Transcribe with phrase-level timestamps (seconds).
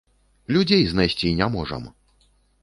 [0.55, 1.87] Людзей знайсці не можам!